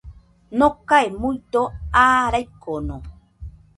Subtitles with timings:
[0.61, 1.61] Nokae muido
[2.05, 2.95] aa raikono.